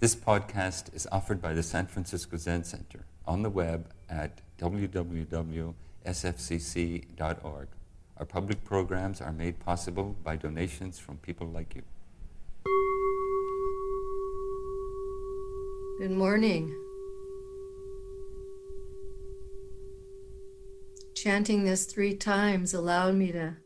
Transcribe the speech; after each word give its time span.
This 0.00 0.14
podcast 0.14 0.94
is 0.94 1.08
offered 1.10 1.42
by 1.42 1.54
the 1.54 1.62
San 1.64 1.88
Francisco 1.88 2.36
Zen 2.36 2.62
Center 2.62 3.04
on 3.26 3.42
the 3.42 3.50
web 3.50 3.90
at 4.08 4.40
www.sfzc.org. 4.56 5.74
Our 8.16 8.24
public 8.24 8.64
programs 8.64 9.20
are 9.20 9.32
made 9.32 9.58
possible 9.58 10.14
by 10.22 10.36
donations 10.36 11.00
from 11.00 11.16
people 11.16 11.48
like 11.48 11.74
you. 11.74 11.82
Good 15.98 16.12
morning. 16.12 16.72
Chanting 21.16 21.64
this 21.64 21.86
three 21.86 22.14
times 22.14 22.72
allowed 22.72 23.16
me 23.16 23.32
to 23.32 23.56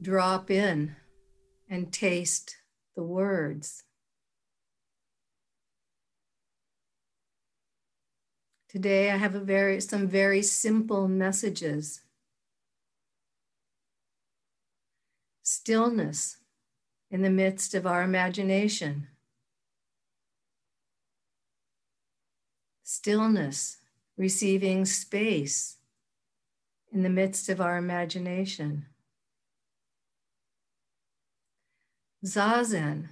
drop 0.00 0.50
in 0.50 0.96
and 1.68 1.92
taste 1.92 2.56
the 2.96 3.02
words. 3.02 3.82
Today 8.70 9.10
I 9.10 9.16
have 9.16 9.34
a 9.34 9.40
very 9.40 9.80
some 9.80 10.06
very 10.06 10.42
simple 10.42 11.08
messages. 11.08 12.02
Stillness 15.42 16.36
in 17.10 17.22
the 17.22 17.30
midst 17.30 17.74
of 17.74 17.84
our 17.84 18.02
imagination. 18.02 19.08
Stillness, 22.84 23.78
receiving 24.16 24.84
space 24.84 25.78
in 26.92 27.02
the 27.02 27.10
midst 27.10 27.48
of 27.48 27.60
our 27.60 27.76
imagination. 27.76 28.86
Zazen, 32.24 33.08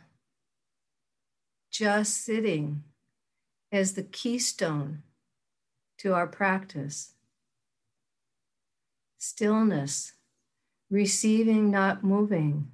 just 1.68 2.24
sitting 2.24 2.84
as 3.72 3.94
the 3.94 4.04
keystone 4.04 5.02
to 5.98 6.14
our 6.14 6.26
practice. 6.26 7.14
Stillness, 9.18 10.12
receiving, 10.90 11.70
not 11.70 12.04
moving 12.04 12.72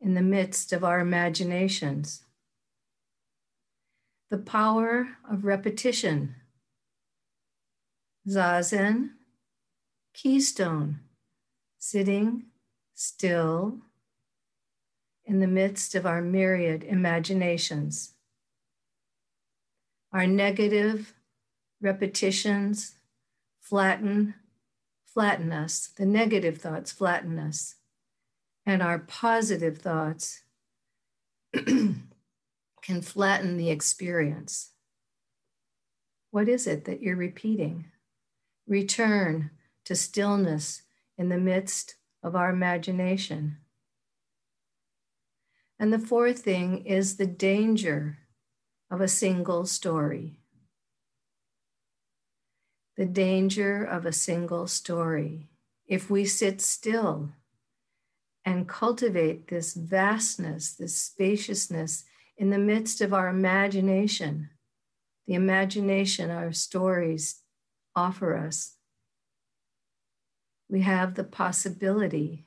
in 0.00 0.14
the 0.14 0.22
midst 0.22 0.72
of 0.72 0.84
our 0.84 1.00
imaginations. 1.00 2.22
The 4.30 4.38
power 4.38 5.08
of 5.30 5.44
repetition. 5.44 6.34
Zazen, 8.28 9.10
keystone, 10.12 11.00
sitting 11.78 12.46
still 12.94 13.78
in 15.24 15.40
the 15.40 15.46
midst 15.46 15.94
of 15.94 16.06
our 16.06 16.20
myriad 16.20 16.84
imaginations. 16.84 18.14
Our 20.12 20.26
negative 20.26 21.14
repetitions 21.80 22.96
flatten, 23.60 24.34
flatten 25.04 25.52
us. 25.52 25.88
The 25.96 26.06
negative 26.06 26.58
thoughts 26.58 26.92
flatten 26.92 27.38
us. 27.38 27.74
And 28.64 28.82
our 28.82 28.98
positive 28.98 29.78
thoughts 29.78 30.42
can 31.52 33.02
flatten 33.02 33.56
the 33.56 33.70
experience. 33.70 34.70
What 36.30 36.48
is 36.48 36.66
it 36.66 36.84
that 36.84 37.02
you're 37.02 37.16
repeating? 37.16 37.86
Return 38.66 39.50
to 39.84 39.94
stillness 39.94 40.82
in 41.18 41.28
the 41.28 41.38
midst 41.38 41.96
of 42.22 42.36
our 42.36 42.50
imagination. 42.50 43.58
And 45.78 45.92
the 45.92 45.98
fourth 45.98 46.40
thing 46.40 46.84
is 46.86 47.16
the 47.16 47.26
danger 47.26 48.18
of 48.90 49.00
a 49.00 49.08
single 49.08 49.66
story. 49.66 50.40
The 52.96 53.06
danger 53.06 53.84
of 53.84 54.06
a 54.06 54.12
single 54.12 54.66
story. 54.66 55.48
If 55.86 56.08
we 56.08 56.24
sit 56.24 56.62
still 56.62 57.30
and 58.44 58.66
cultivate 58.66 59.48
this 59.48 59.74
vastness, 59.74 60.72
this 60.72 60.96
spaciousness 60.96 62.04
in 62.38 62.48
the 62.50 62.58
midst 62.58 63.02
of 63.02 63.12
our 63.12 63.28
imagination, 63.28 64.48
the 65.26 65.34
imagination 65.34 66.30
our 66.30 66.52
stories 66.52 67.42
offer 67.94 68.34
us, 68.34 68.76
we 70.68 70.80
have 70.80 71.14
the 71.14 71.24
possibility 71.24 72.46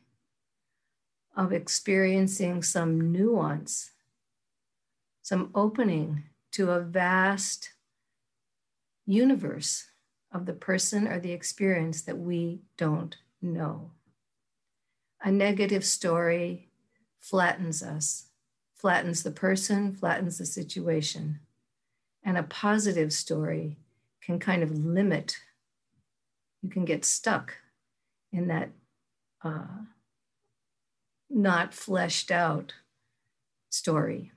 of 1.38 1.53
experiencing 1.53 2.63
some 2.63 3.12
nuance, 3.12 3.91
some 5.22 5.52
opening 5.53 6.23
to 6.52 6.72
a 6.72 6.81
vast 6.81 7.73
universe 9.06 9.88
of 10.31 10.45
the 10.45 10.53
person 10.53 11.07
or 11.07 11.19
the 11.19 11.31
experience 11.31 12.01
that 12.03 12.17
we 12.17 12.62
don't 12.78 13.17
know. 13.41 13.91
A 15.22 15.31
negative 15.31 15.84
story 15.84 16.69
flattens 17.19 17.84
us, 17.84 18.28
flattens 18.75 19.23
the 19.23 19.31
person, 19.31 19.94
flattens 19.94 20.38
the 20.38 20.45
situation. 20.45 21.40
And 22.23 22.38
a 22.38 22.44
positive 22.44 23.12
story 23.12 23.78
can 24.22 24.40
kind 24.40 24.63
of 24.63 24.72
limit, 24.72 25.38
you 26.61 26.69
can 26.69 26.85
get 26.85 27.06
stuck 27.06 27.56
in 28.31 28.47
that 28.47 28.69
uh, 29.44 29.66
not 31.29 31.73
fleshed 31.73 32.31
out 32.31 32.73
story, 33.69 34.31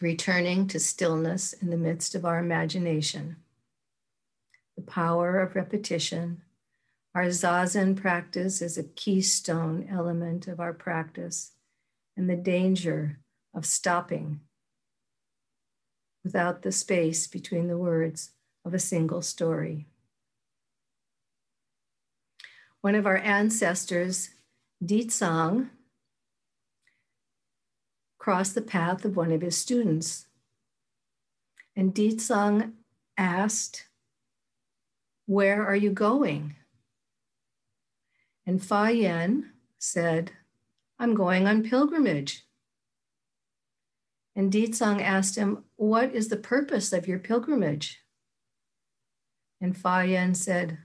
returning 0.00 0.66
to 0.68 0.78
stillness 0.78 1.52
in 1.52 1.70
the 1.70 1.76
midst 1.76 2.14
of 2.14 2.24
our 2.24 2.38
imagination. 2.38 3.36
The 4.78 4.84
power 4.84 5.40
of 5.40 5.56
repetition. 5.56 6.42
Our 7.12 7.24
Zazen 7.24 7.96
practice 7.96 8.62
is 8.62 8.78
a 8.78 8.84
keystone 8.84 9.88
element 9.90 10.46
of 10.46 10.60
our 10.60 10.72
practice, 10.72 11.50
and 12.16 12.30
the 12.30 12.36
danger 12.36 13.18
of 13.52 13.66
stopping 13.66 14.38
without 16.22 16.62
the 16.62 16.70
space 16.70 17.26
between 17.26 17.66
the 17.66 17.76
words 17.76 18.30
of 18.64 18.72
a 18.72 18.78
single 18.78 19.20
story. 19.20 19.88
One 22.80 22.94
of 22.94 23.04
our 23.04 23.18
ancestors, 23.18 24.30
Dizang, 24.80 25.70
crossed 28.16 28.54
the 28.54 28.62
path 28.62 29.04
of 29.04 29.16
one 29.16 29.32
of 29.32 29.40
his 29.40 29.58
students. 29.58 30.28
And 31.74 31.92
Dizang 31.92 32.74
asked, 33.16 33.87
Where 35.28 35.66
are 35.66 35.76
you 35.76 35.90
going? 35.90 36.56
And 38.46 38.64
Fa 38.64 38.90
Yen 38.90 39.52
said, 39.78 40.32
I'm 40.98 41.14
going 41.14 41.46
on 41.46 41.68
pilgrimage. 41.68 42.46
And 44.34 44.50
Dizang 44.50 45.02
asked 45.02 45.36
him, 45.36 45.64
What 45.76 46.14
is 46.14 46.28
the 46.28 46.38
purpose 46.38 46.94
of 46.94 47.06
your 47.06 47.18
pilgrimage? 47.18 47.98
And 49.60 49.76
Fa 49.76 50.06
Yen 50.06 50.34
said, 50.34 50.78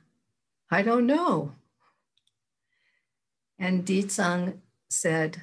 I 0.70 0.81
don't 0.81 1.08
know. 1.08 1.54
And 3.58 3.86
Dizang 3.86 4.58
said, 4.90 5.42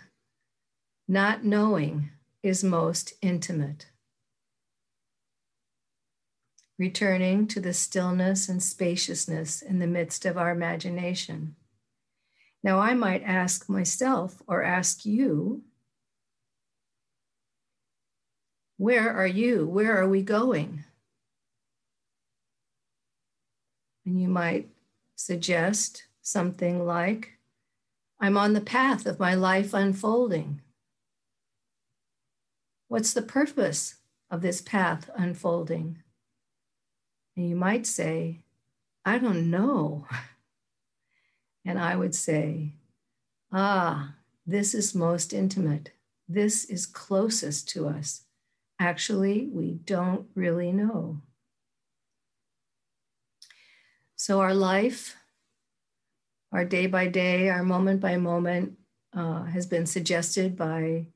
Not 1.08 1.42
knowing 1.42 2.10
is 2.42 2.62
most 2.62 3.14
intimate. 3.22 3.89
Returning 6.80 7.46
to 7.48 7.60
the 7.60 7.74
stillness 7.74 8.48
and 8.48 8.62
spaciousness 8.62 9.60
in 9.60 9.80
the 9.80 9.86
midst 9.86 10.24
of 10.24 10.38
our 10.38 10.50
imagination. 10.50 11.54
Now, 12.62 12.78
I 12.78 12.94
might 12.94 13.22
ask 13.22 13.68
myself 13.68 14.40
or 14.46 14.62
ask 14.62 15.04
you, 15.04 15.60
Where 18.78 19.12
are 19.12 19.26
you? 19.26 19.66
Where 19.66 20.00
are 20.00 20.08
we 20.08 20.22
going? 20.22 20.84
And 24.06 24.18
you 24.18 24.28
might 24.28 24.70
suggest 25.16 26.04
something 26.22 26.86
like, 26.86 27.32
I'm 28.18 28.38
on 28.38 28.54
the 28.54 28.62
path 28.62 29.04
of 29.04 29.20
my 29.20 29.34
life 29.34 29.74
unfolding. 29.74 30.62
What's 32.88 33.12
the 33.12 33.20
purpose 33.20 33.96
of 34.30 34.40
this 34.40 34.62
path 34.62 35.10
unfolding? 35.14 35.98
And 37.36 37.48
you 37.48 37.56
might 37.56 37.86
say, 37.86 38.40
I 39.04 39.18
don't 39.18 39.50
know. 39.50 40.06
And 41.62 41.78
I 41.78 41.94
would 41.94 42.14
say, 42.14 42.72
Ah, 43.52 44.14
this 44.46 44.74
is 44.74 44.94
most 44.94 45.34
intimate. 45.34 45.90
This 46.26 46.64
is 46.64 46.86
closest 46.86 47.68
to 47.70 47.86
us. 47.86 48.22
Actually, 48.78 49.50
we 49.52 49.74
don't 49.74 50.26
really 50.34 50.72
know. 50.72 51.20
So, 54.16 54.40
our 54.40 54.54
life 54.54 55.16
our 56.52 56.64
day 56.64 56.86
by 56.86 57.06
day, 57.06 57.48
our 57.48 57.62
moment 57.62 58.00
by 58.00 58.16
moment 58.16 58.76
uh, 59.14 59.44
has 59.44 59.66
been 59.66 59.86
suggested 59.86 60.56
by 60.56 61.06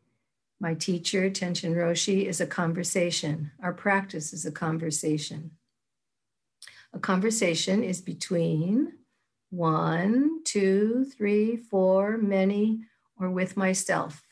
My 0.61 0.75
teacher, 0.75 1.29
Tenshin 1.29 1.75
Roshi, 1.75 2.27
is 2.27 2.41
a 2.41 2.47
conversation. 2.47 3.51
Our 3.61 3.73
practice 3.73 4.33
is 4.33 4.47
a 4.47 4.53
conversation. 4.53 5.51
A 6.95 7.01
conversation 7.01 7.83
is 7.83 8.01
between 8.01 8.93
one, 9.51 10.45
two, 10.45 11.05
three, 11.17 11.57
four, 11.57 12.17
many, 12.17 12.83
or 13.19 13.31
with 13.31 13.57
myself. 13.57 14.23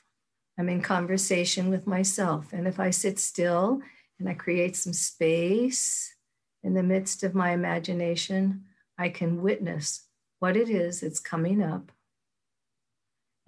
I'm 0.56 0.69
in 0.69 0.81
conversation 0.81 1.70
with 1.70 1.88
myself. 1.88 2.53
And 2.53 2.69
if 2.69 2.79
I 2.79 2.91
sit 2.91 3.19
still 3.19 3.81
and 4.20 4.29
I 4.29 4.35
create 4.35 4.76
some 4.76 4.93
space 4.93 6.14
in 6.62 6.75
the 6.75 6.85
midst 6.85 7.25
of 7.25 7.35
my 7.35 7.50
imagination, 7.50 8.64
I 8.97 9.09
can 9.09 9.43
witness 9.43 10.06
what 10.38 10.56
it 10.56 10.69
is 10.69 11.00
that's 11.00 11.19
coming 11.19 11.62
up. 11.62 11.91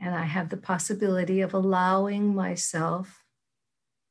And 0.01 0.13
I 0.13 0.25
have 0.25 0.49
the 0.49 0.57
possibility 0.57 1.41
of 1.41 1.55
allowing 1.55 2.35
myself 2.35 3.23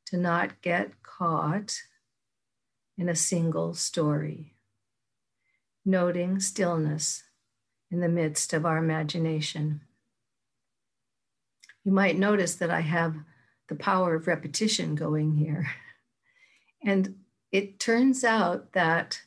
to 0.08 0.18
not 0.18 0.62
get 0.62 1.04
caught 1.04 1.78
in 2.98 3.10
a 3.10 3.16
single 3.16 3.74
story, 3.74 4.53
noting 5.85 6.39
stillness 6.39 7.24
in 7.91 8.00
the 8.00 8.09
midst 8.09 8.53
of 8.53 8.65
our 8.65 8.77
imagination. 8.77 9.81
You 11.83 11.91
might 11.91 12.18
notice 12.18 12.56
that 12.56 12.71
I 12.71 12.81
have 12.81 13.15
the 13.68 13.75
power 13.75 14.15
of 14.15 14.27
repetition 14.27 14.95
going 14.95 15.35
here. 15.35 15.68
And 16.85 17.15
it 17.50 17.80
turns 17.80 18.25
out 18.25 18.74
that 18.74 19.21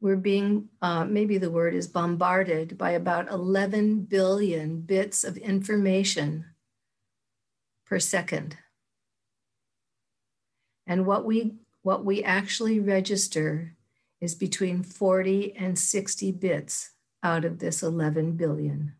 we're 0.00 0.14
being, 0.14 0.68
uh, 0.80 1.04
maybe 1.04 1.36
the 1.36 1.50
word 1.50 1.74
is 1.74 1.88
bombarded 1.88 2.78
by 2.78 2.92
about 2.92 3.28
11 3.28 4.02
billion 4.02 4.82
bits 4.82 5.24
of 5.24 5.36
information 5.36 6.44
per 7.86 7.98
second. 7.98 8.56
And 10.86 11.06
what 11.06 11.24
we, 11.24 11.56
what 11.82 12.04
we 12.04 12.22
actually 12.22 12.78
register 12.78 13.74
is 14.22 14.36
between 14.36 14.84
40 14.84 15.56
and 15.56 15.76
60 15.76 16.30
bits 16.30 16.92
out 17.24 17.44
of 17.44 17.58
this 17.58 17.82
11 17.82 18.32
billion. 18.36 18.94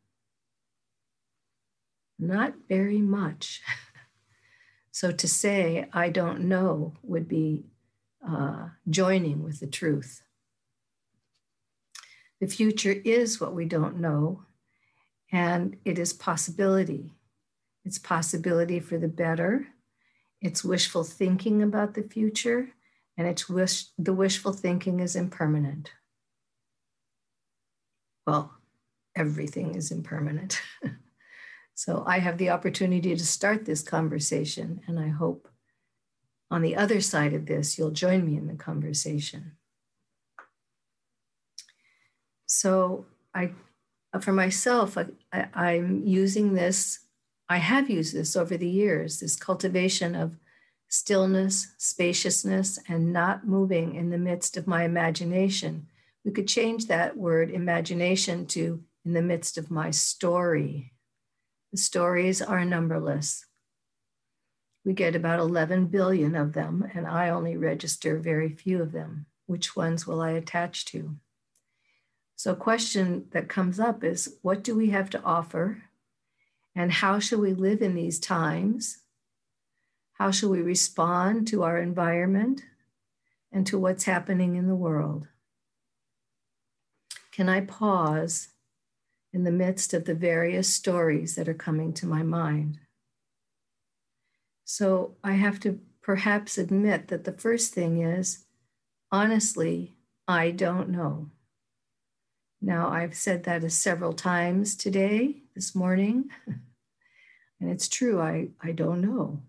Not 2.19 2.55
very 2.69 3.01
much. 3.01 3.63
so 4.91 5.13
to 5.13 5.29
say, 5.29 5.89
I 5.93 6.11
don't 6.11 6.41
know, 6.41 6.95
would 7.05 7.29
be 7.29 7.67
uh, 8.29 8.71
joining 8.91 9.45
with 9.45 9.61
the 9.61 9.69
truth. 9.69 10.23
The 12.41 12.49
future 12.49 12.97
is 13.05 13.41
what 13.41 13.55
we 13.55 13.65
don't 13.65 14.01
know, 14.01 14.43
and 15.31 15.77
it 15.85 16.01
is 16.01 16.13
possibility. 16.13 17.13
It's 17.85 17.99
possibility 17.99 18.81
for 18.81 18.99
the 18.99 19.09
better. 19.09 19.69
It's 20.41 20.65
wishful 20.65 21.05
thinking 21.05 21.63
about 21.63 21.95
the 21.95 22.03
future, 22.03 22.71
and 23.17 23.27
it's 23.27 23.49
wish, 23.49 23.87
the 23.99 24.13
wishful 24.13 24.53
thinking 24.53 25.01
is 25.01 25.17
impermanent 25.17 25.91
well, 28.27 28.53
everything 29.17 29.75
is 29.75 29.91
impermanent. 29.91 30.61
so 31.75 32.05
I 32.07 32.19
have 32.19 32.39
the 32.39 32.51
opportunity 32.51 33.15
to 33.17 33.27
start 33.27 33.65
this 33.65 33.83
conversation, 33.83 34.81
and 34.87 34.99
I 34.99 35.09
hope 35.09 35.49
on 36.51 36.63
the 36.63 36.77
other 36.77 37.01
side 37.01 37.35
of 37.35 37.47
this, 37.47 37.79
you'll 37.79 37.91
join 37.91 38.27
me 38.27 38.37
in 38.37 38.47
the 38.47 38.55
conversation. 38.55 39.53
So 42.47 43.07
I, 43.35 43.53
for 44.21 44.33
myself, 44.33 44.99
I, 44.99 45.07
I, 45.33 45.49
I'm 45.55 46.07
using 46.07 46.53
this, 46.53 47.01
I 47.49 47.57
have 47.57 47.89
used 47.89 48.15
this 48.15 48.37
over 48.37 48.57
the 48.57 48.69
years, 48.69 49.21
this 49.21 49.35
cultivation 49.35 50.15
of 50.15 50.37
stillness, 50.93 51.75
spaciousness, 51.79 52.79
and 52.89 53.13
not 53.13 53.47
moving 53.47 53.95
in 53.95 54.11
the 54.11 54.19
midst 54.19 54.57
of 54.57 54.67
my 54.67 54.85
imagination 54.85 55.87
we 56.25 56.31
could 56.31 56.49
change 56.49 56.87
that 56.87 57.17
word 57.17 57.51
imagination 57.51 58.47
to 58.47 58.83
in 59.05 59.13
the 59.13 59.23
midst 59.23 59.59
of 59.59 59.71
my 59.71 59.91
story. 59.91 60.93
The 61.73 61.79
stories 61.79 62.41
are 62.41 62.65
numberless. 62.65 63.45
We 64.85 64.93
get 64.93 65.17
about 65.17 65.41
11 65.41 65.87
billion 65.87 66.35
of 66.35 66.53
them, 66.53 66.89
and 66.95 67.07
I 67.07 67.31
only 67.31 67.57
register 67.57 68.19
very 68.19 68.49
few 68.51 68.83
of 68.83 68.93
them. 68.93 69.27
Which 69.47 69.75
ones 69.75 70.07
will 70.07 70.21
I 70.21 70.31
attach 70.31 70.85
to? 70.87 71.17
So, 72.37 72.53
a 72.53 72.57
question 72.57 73.27
that 73.33 73.49
comes 73.49 73.79
up 73.79 74.03
is 74.03 74.37
what 74.43 74.63
do 74.63 74.77
we 74.77 74.91
have 74.91 75.11
to 75.11 75.23
offer? 75.23 75.83
And 76.75 76.91
how 76.91 77.19
should 77.19 77.41
we 77.41 77.53
live 77.53 77.83
in 77.83 77.95
these 77.95 78.19
times? 78.19 79.02
How 80.23 80.31
should 80.31 80.51
we 80.51 80.63
respond 80.63 81.49
to 81.49 81.65
our 81.65 81.79
environment 81.79 82.63
and 83.51 83.67
to 83.67 83.77
what's 83.77 84.05
happening 84.05 84.55
in 84.55 84.69
the 84.69 84.77
world? 84.77 85.27
Can 87.33 87.49
I 87.49 87.63
pause 87.63 88.51
in 89.33 89.43
the 89.43 89.51
midst 89.51 89.93
of 89.93 90.05
the 90.05 90.15
various 90.15 90.73
stories 90.73 91.35
that 91.35 91.49
are 91.49 91.55
coming 91.55 91.93
to 91.95 92.07
my 92.07 92.23
mind? 92.23 92.79
So 94.65 95.17
I 95.25 95.33
have 95.33 95.59
to 95.59 95.81
perhaps 96.03 96.57
admit 96.57 97.09
that 97.09 97.25
the 97.25 97.33
first 97.33 97.75
thing 97.75 98.01
is 98.01 98.45
honestly, 99.11 99.97
I 100.29 100.53
don't 100.53 100.91
know. 100.91 101.31
Now, 102.61 102.91
I've 102.91 103.17
said 103.17 103.43
that 103.43 103.69
several 103.73 104.13
times 104.13 104.77
today, 104.77 105.43
this 105.57 105.75
morning, 105.75 106.31
and 106.47 107.69
it's 107.69 107.89
true, 107.89 108.21
I, 108.21 108.51
I 108.63 108.71
don't 108.71 109.01
know. 109.01 109.43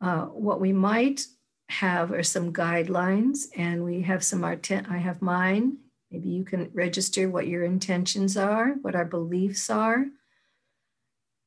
Uh, 0.00 0.26
what 0.26 0.60
we 0.60 0.72
might 0.72 1.26
have 1.68 2.12
are 2.12 2.22
some 2.22 2.52
guidelines, 2.52 3.46
and 3.56 3.84
we 3.84 4.02
have 4.02 4.24
some, 4.24 4.44
I 4.44 4.56
have 4.98 5.22
mine, 5.22 5.78
Maybe 6.10 6.28
you 6.30 6.44
can 6.44 6.70
register 6.72 7.28
what 7.28 7.46
your 7.46 7.64
intentions 7.64 8.36
are, 8.36 8.74
what 8.82 8.96
our 8.96 9.04
beliefs 9.04 9.70
are, 9.70 10.06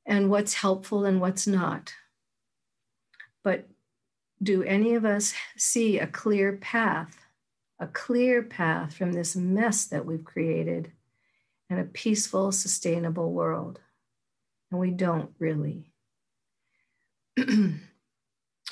and 0.06 0.30
what's 0.30 0.54
helpful 0.54 1.06
and 1.06 1.20
what's 1.20 1.46
not. 1.46 1.94
But 3.44 3.68
do 4.42 4.64
any 4.64 4.94
of 4.94 5.04
us 5.04 5.34
see 5.58 6.00
a 6.00 6.08
clear 6.08 6.54
path, 6.54 7.18
a 7.80 7.88
clear 7.88 8.42
path 8.42 8.96
from 8.96 9.12
this 9.12 9.36
mess 9.36 9.86
that 9.88 10.06
we've 10.06 10.24
created 10.24 10.94
and 11.70 11.80
a 11.80 11.86
peaceful, 11.86 12.54
sustainable 12.54 13.34
world? 13.34 13.82
And 14.72 14.80
we 14.80 14.92
don't 14.92 15.32
really. 15.40 15.92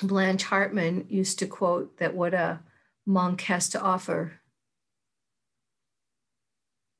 Blanche 0.02 0.44
Hartman 0.44 1.06
used 1.08 1.38
to 1.38 1.46
quote 1.46 1.98
that 1.98 2.14
what 2.14 2.34
a 2.34 2.60
monk 3.06 3.42
has 3.42 3.68
to 3.70 3.80
offer 3.80 4.40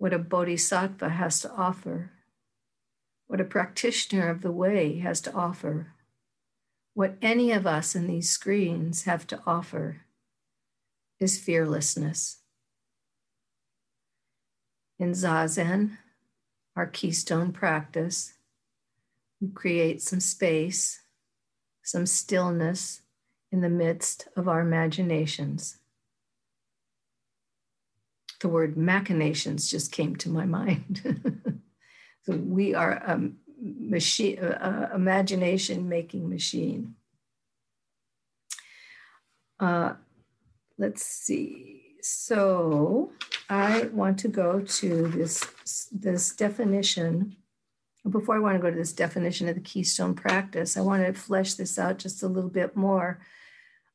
what 0.02 0.12
a 0.12 0.18
bodhisattva 0.18 1.10
has 1.10 1.38
to 1.38 1.50
offer, 1.52 2.10
what 3.28 3.40
a 3.40 3.44
practitioner 3.44 4.28
of 4.30 4.42
the 4.42 4.50
way 4.50 4.98
has 4.98 5.20
to 5.20 5.32
offer, 5.32 5.94
what 6.92 7.16
any 7.22 7.52
of 7.52 7.68
us 7.68 7.94
in 7.94 8.08
these 8.08 8.28
screens 8.28 9.04
have 9.04 9.24
to 9.28 9.40
offer 9.46 9.98
is 11.20 11.38
fearlessness. 11.38 12.38
In 14.98 15.12
Zazen, 15.12 15.98
our 16.74 16.88
keystone 16.88 17.52
practice, 17.52 18.32
we 19.40 19.50
create 19.50 20.02
some 20.02 20.18
space, 20.18 21.00
some 21.84 22.06
stillness 22.06 23.01
in 23.52 23.60
the 23.60 23.68
midst 23.68 24.26
of 24.36 24.48
our 24.48 24.60
imaginations 24.60 25.78
the 28.42 28.48
word 28.48 28.76
machinations 28.76 29.70
just 29.70 29.90
came 29.90 30.14
to 30.16 30.28
my 30.28 30.44
mind. 30.44 31.62
so 32.26 32.36
we 32.36 32.74
are 32.74 32.92
a 32.92 33.30
machine, 33.58 34.38
a, 34.38 34.90
imagination 34.94 35.88
making 35.88 36.28
machine. 36.28 36.94
Uh, 39.58 39.94
let's 40.76 41.04
see. 41.06 41.94
So 42.02 43.12
I 43.48 43.82
want 43.92 44.18
to 44.20 44.28
go 44.28 44.60
to 44.60 45.08
this 45.08 45.44
this 45.92 46.34
definition. 46.34 47.36
Before 48.10 48.34
I 48.34 48.40
want 48.40 48.56
to 48.56 48.62
go 48.62 48.68
to 48.68 48.76
this 48.76 48.92
definition 48.92 49.48
of 49.48 49.54
the 49.54 49.60
keystone 49.60 50.14
practice, 50.14 50.76
I 50.76 50.80
want 50.80 51.06
to 51.06 51.12
flesh 51.12 51.54
this 51.54 51.78
out 51.78 51.98
just 51.98 52.24
a 52.24 52.26
little 52.26 52.50
bit 52.50 52.76
more. 52.76 53.20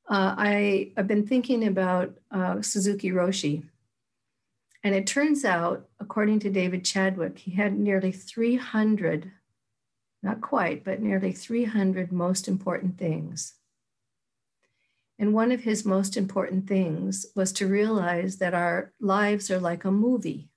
Uh, 0.09 0.35
I, 0.37 0.91
I've 0.95 1.07
been 1.07 1.27
thinking 1.27 1.67
about 1.67 2.17
uh, 2.31 2.61
Suzuki 2.61 3.11
Roshi, 3.11 3.63
and 4.83 4.95
it 4.95 5.05
turns 5.05 5.43
out, 5.43 5.89
according 5.99 6.39
to 6.39 6.49
David 6.49 6.85
Chadwick, 6.85 7.39
he 7.39 7.51
had 7.51 7.77
nearly 7.77 8.13
300, 8.13 9.31
not 10.23 10.39
quite, 10.39 10.85
but 10.85 11.01
nearly 11.01 11.33
300 11.33 12.11
most 12.13 12.47
important 12.47 12.97
things. 12.97 13.55
And 15.19 15.33
one 15.33 15.51
of 15.51 15.61
his 15.61 15.83
most 15.83 16.15
important 16.15 16.67
things 16.67 17.25
was 17.35 17.51
to 17.53 17.67
realize 17.67 18.37
that 18.37 18.53
our 18.53 18.93
lives 19.01 19.49
are 19.49 19.59
like 19.59 19.83
a 19.83 19.91
movie. 19.91 20.49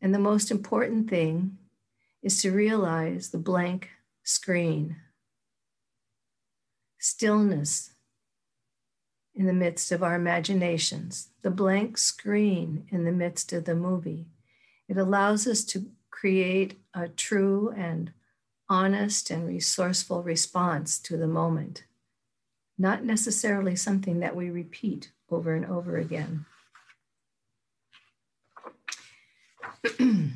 And 0.00 0.14
the 0.14 0.18
most 0.18 0.50
important 0.50 1.10
thing 1.10 1.58
is 2.22 2.40
to 2.42 2.52
realize 2.52 3.30
the 3.30 3.38
blank 3.38 3.90
screen. 4.22 4.96
Stillness 7.00 7.92
in 9.34 9.46
the 9.46 9.54
midst 9.54 9.90
of 9.90 10.02
our 10.02 10.14
imaginations, 10.16 11.28
the 11.40 11.50
blank 11.50 11.96
screen 11.96 12.86
in 12.90 13.06
the 13.06 13.12
midst 13.12 13.54
of 13.54 13.64
the 13.64 13.74
movie. 13.74 14.26
It 14.86 14.98
allows 14.98 15.46
us 15.46 15.64
to 15.64 15.86
create 16.10 16.78
a 16.92 17.08
true 17.08 17.72
and 17.74 18.12
honest 18.68 19.30
and 19.30 19.48
resourceful 19.48 20.22
response 20.22 20.98
to 20.98 21.16
the 21.16 21.26
moment, 21.26 21.84
not 22.76 23.02
necessarily 23.02 23.76
something 23.76 24.20
that 24.20 24.36
we 24.36 24.50
repeat 24.50 25.10
over 25.30 25.54
and 25.54 25.64
over 25.64 25.96
again. 25.96 26.44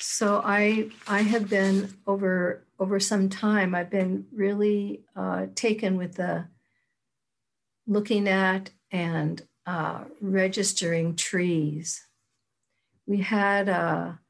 so 0.00 0.42
I 0.44 0.90
I 1.06 1.22
have 1.22 1.48
been 1.48 1.94
over 2.04 2.63
over 2.78 2.98
some 2.98 3.28
time 3.28 3.74
I've 3.74 3.90
been 3.90 4.26
really 4.32 5.04
uh, 5.16 5.46
taken 5.54 5.96
with 5.96 6.14
the 6.16 6.46
looking 7.86 8.28
at 8.28 8.70
and 8.90 9.42
uh, 9.66 10.04
registering 10.20 11.16
trees. 11.16 12.04
We 13.06 13.18
had 13.18 13.68
a 13.68 14.20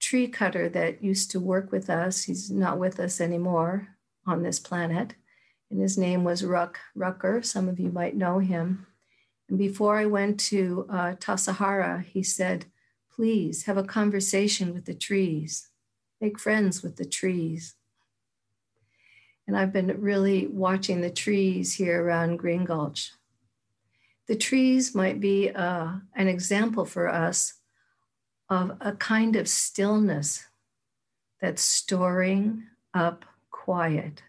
tree 0.00 0.28
cutter 0.28 0.68
that 0.68 1.02
used 1.02 1.30
to 1.30 1.40
work 1.40 1.72
with 1.72 1.88
us. 1.88 2.24
He's 2.24 2.50
not 2.50 2.78
with 2.78 2.98
us 3.00 3.20
anymore 3.20 3.88
on 4.26 4.42
this 4.42 4.58
planet. 4.58 5.14
And 5.70 5.80
his 5.80 5.96
name 5.96 6.24
was 6.24 6.44
Ruck 6.44 6.78
Rucker. 6.94 7.42
Some 7.42 7.68
of 7.68 7.80
you 7.80 7.90
might 7.90 8.16
know 8.16 8.38
him. 8.38 8.86
And 9.48 9.58
before 9.58 9.96
I 9.96 10.06
went 10.06 10.38
to 10.40 10.86
uh, 10.90 11.14
Tassajara, 11.14 12.04
he 12.04 12.22
said, 12.22 12.66
please 13.14 13.64
have 13.64 13.76
a 13.76 13.84
conversation 13.84 14.72
with 14.72 14.84
the 14.86 14.94
trees, 14.94 15.68
make 16.20 16.38
friends 16.38 16.82
with 16.82 16.96
the 16.96 17.04
trees. 17.04 17.74
And 19.46 19.56
I've 19.56 19.72
been 19.72 20.00
really 20.00 20.46
watching 20.46 21.00
the 21.00 21.10
trees 21.10 21.74
here 21.74 22.04
around 22.04 22.36
Green 22.36 22.64
Gulch. 22.64 23.12
The 24.28 24.36
trees 24.36 24.94
might 24.94 25.20
be 25.20 25.50
uh, 25.50 25.94
an 26.14 26.28
example 26.28 26.84
for 26.84 27.08
us 27.08 27.54
of 28.48 28.76
a 28.80 28.92
kind 28.92 29.36
of 29.36 29.48
stillness 29.48 30.44
that's 31.40 31.62
storing 31.62 32.64
up 32.94 33.24
quiet. 33.50 34.22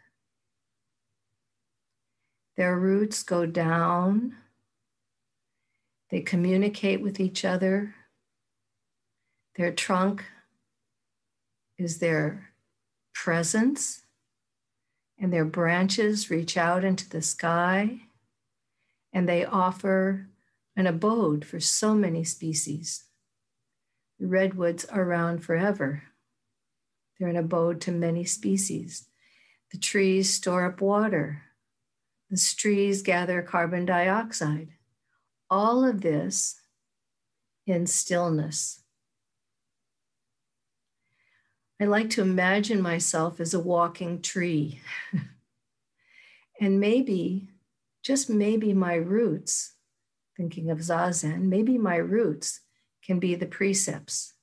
Their 2.57 2.77
roots 2.77 3.23
go 3.23 3.45
down, 3.45 4.35
they 6.09 6.21
communicate 6.21 7.01
with 7.01 7.19
each 7.19 7.43
other. 7.43 7.95
Their 9.55 9.71
trunk 9.71 10.23
is 11.77 11.97
their 11.97 12.49
presence 13.13 14.02
and 15.23 15.31
their 15.31 15.45
branches 15.45 16.29
reach 16.29 16.57
out 16.57 16.83
into 16.83 17.09
the 17.09 17.21
sky 17.21 18.01
and 19.13 19.27
they 19.27 19.45
offer 19.45 20.27
an 20.75 20.85
abode 20.85 21.45
for 21.45 21.61
so 21.61 21.95
many 21.95 22.25
species. 22.25 23.05
The 24.19 24.27
redwoods 24.27 24.83
are 24.83 25.01
around 25.01 25.39
forever. 25.39 26.03
They're 27.17 27.29
an 27.29 27.37
abode 27.37 27.79
to 27.81 27.91
many 27.93 28.25
species. 28.25 29.07
The 29.71 29.77
trees 29.77 30.29
store 30.29 30.65
up 30.65 30.81
water. 30.81 31.43
The 32.29 32.53
trees 32.57 33.01
gather 33.01 33.41
carbon 33.41 33.85
dioxide. 33.85 34.71
All 35.49 35.85
of 35.85 36.01
this 36.01 36.59
in 37.65 37.87
stillness. 37.87 38.82
I 41.81 41.85
like 41.85 42.09
to 42.11 42.21
imagine 42.21 42.81
myself 42.81 43.39
as 43.39 43.53
a 43.53 43.59
walking 43.59 44.21
tree. 44.21 44.79
and 46.61 46.79
maybe, 46.79 47.49
just 48.03 48.29
maybe, 48.29 48.73
my 48.73 48.95
roots, 48.95 49.73
thinking 50.37 50.69
of 50.69 50.79
Zazen, 50.79 51.43
maybe 51.43 51.77
my 51.77 51.95
roots 51.95 52.61
can 53.03 53.19
be 53.19 53.35
the 53.35 53.45
precepts. 53.45 54.33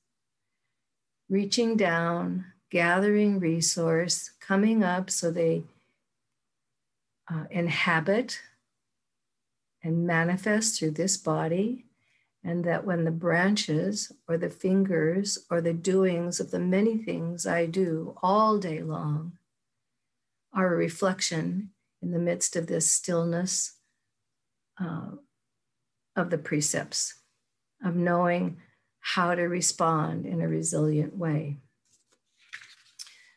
Reaching 1.29 1.77
down, 1.77 2.45
gathering 2.69 3.39
resource, 3.39 4.31
coming 4.39 4.83
up 4.83 5.09
so 5.09 5.31
they 5.31 5.63
uh, 7.31 7.45
inhabit 7.49 8.39
and 9.83 10.05
manifest 10.05 10.77
through 10.77 10.91
this 10.91 11.17
body 11.17 11.85
and 12.43 12.63
that 12.63 12.85
when 12.85 13.05
the 13.05 13.11
branches 13.11 14.11
or 14.27 14.37
the 14.37 14.49
fingers 14.49 15.37
or 15.49 15.61
the 15.61 15.73
doings 15.73 16.39
of 16.39 16.51
the 16.51 16.59
many 16.59 16.97
things 16.97 17.45
I 17.45 17.65
do 17.67 18.15
all 18.21 18.57
day 18.57 18.81
long 18.81 19.33
are 20.53 20.73
a 20.73 20.77
reflection 20.77 21.69
in 22.01 22.11
the 22.11 22.19
midst 22.19 22.55
of 22.55 22.67
this 22.67 22.89
stillness 22.89 23.75
uh, 24.79 25.11
of 26.15 26.29
the 26.29 26.37
precepts, 26.37 27.13
of 27.83 27.95
knowing 27.95 28.57
how 28.99 29.35
to 29.35 29.43
respond 29.43 30.25
in 30.25 30.41
a 30.41 30.47
resilient 30.47 31.15
way. 31.15 31.57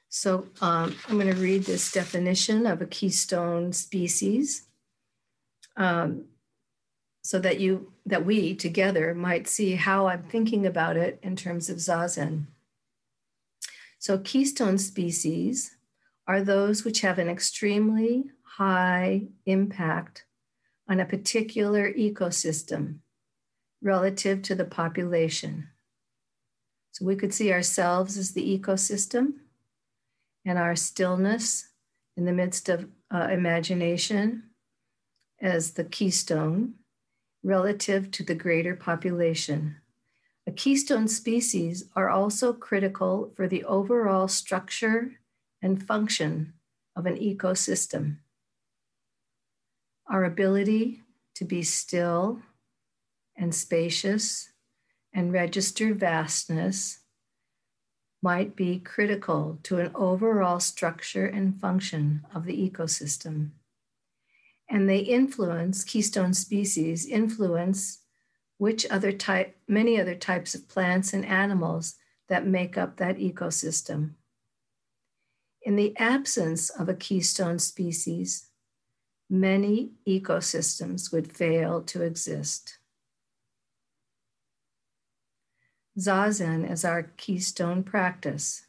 So 0.08 0.46
um, 0.60 0.94
I'm 1.08 1.18
going 1.18 1.34
to 1.34 1.40
read 1.40 1.64
this 1.64 1.90
definition 1.90 2.66
of 2.66 2.80
a 2.80 2.86
keystone 2.86 3.72
species. 3.72 4.66
Um, 5.76 6.26
so 7.24 7.38
that 7.38 7.58
you 7.58 7.90
that 8.04 8.26
we 8.26 8.54
together 8.54 9.14
might 9.14 9.48
see 9.48 9.74
how 9.74 10.06
I'm 10.06 10.24
thinking 10.24 10.66
about 10.66 10.98
it 10.98 11.18
in 11.22 11.34
terms 11.34 11.70
of 11.70 11.78
zazen. 11.78 12.46
So 13.98 14.18
keystone 14.18 14.76
species 14.76 15.74
are 16.28 16.42
those 16.42 16.84
which 16.84 17.00
have 17.00 17.18
an 17.18 17.30
extremely 17.30 18.24
high 18.42 19.22
impact 19.46 20.26
on 20.86 21.00
a 21.00 21.06
particular 21.06 21.90
ecosystem 21.94 22.98
relative 23.80 24.42
to 24.42 24.54
the 24.54 24.66
population. 24.66 25.68
So 26.92 27.06
we 27.06 27.16
could 27.16 27.32
see 27.32 27.50
ourselves 27.52 28.18
as 28.18 28.32
the 28.32 28.58
ecosystem 28.58 29.32
and 30.44 30.58
our 30.58 30.76
stillness 30.76 31.70
in 32.18 32.26
the 32.26 32.32
midst 32.32 32.68
of 32.68 32.86
uh, 33.10 33.28
imagination 33.30 34.42
as 35.40 35.72
the 35.72 35.84
keystone 35.84 36.74
relative 37.44 38.10
to 38.10 38.24
the 38.24 38.34
greater 38.34 38.74
population. 38.74 39.76
A 40.46 40.52
keystone 40.52 41.06
species 41.06 41.84
are 41.94 42.08
also 42.08 42.52
critical 42.52 43.32
for 43.36 43.46
the 43.46 43.64
overall 43.64 44.28
structure 44.28 45.12
and 45.62 45.86
function 45.86 46.54
of 46.96 47.06
an 47.06 47.16
ecosystem. 47.16 48.16
Our 50.08 50.24
ability 50.24 51.02
to 51.36 51.44
be 51.44 51.62
still 51.62 52.40
and 53.36 53.54
spacious 53.54 54.50
and 55.12 55.32
register 55.32 55.94
vastness 55.94 57.00
might 58.22 58.56
be 58.56 58.78
critical 58.78 59.58
to 59.64 59.78
an 59.78 59.90
overall 59.94 60.60
structure 60.60 61.26
and 61.26 61.60
function 61.60 62.24
of 62.34 62.46
the 62.46 62.70
ecosystem 62.70 63.50
and 64.68 64.88
they 64.88 64.98
influence 64.98 65.84
keystone 65.84 66.34
species 66.34 67.06
influence 67.06 68.00
which 68.58 68.86
other 68.90 69.12
type 69.12 69.56
many 69.68 70.00
other 70.00 70.14
types 70.14 70.54
of 70.54 70.68
plants 70.68 71.12
and 71.12 71.24
animals 71.26 71.96
that 72.28 72.46
make 72.46 72.78
up 72.78 72.96
that 72.96 73.18
ecosystem. 73.18 74.12
In 75.62 75.76
the 75.76 75.96
absence 75.98 76.70
of 76.70 76.88
a 76.88 76.94
keystone 76.94 77.58
species 77.58 78.48
many 79.30 79.92
ecosystems 80.06 81.12
would 81.12 81.34
fail 81.34 81.82
to 81.82 82.02
exist. 82.02 82.78
Zazen 85.98 86.70
is 86.70 86.84
our 86.84 87.04
keystone 87.16 87.82
practice 87.82 88.66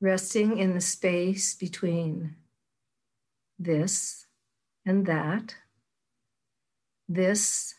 resting 0.00 0.58
in 0.58 0.74
the 0.74 0.80
space 0.80 1.54
between 1.54 2.34
this 3.58 4.19
and 4.84 5.06
that, 5.06 5.54
this 7.08 7.74